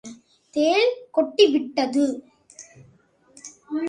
[0.55, 2.05] தேள் கொட்டி விட்டது.